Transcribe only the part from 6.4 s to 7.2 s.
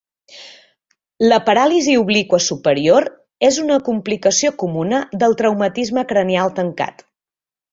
tancat.